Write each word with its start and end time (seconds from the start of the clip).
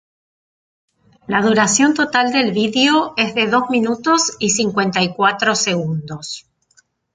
La 1.27 1.43
duración 1.43 1.93
total 1.93 2.33
del 2.33 2.53
vídeo 2.53 3.13
es 3.17 3.35
de 3.35 3.45
dos 3.47 3.69
minutos 3.69 4.35
y 4.39 4.49
cincuenta 4.49 5.03
y 5.03 5.13
cuatro 5.13 5.53
segundos. 5.55 6.47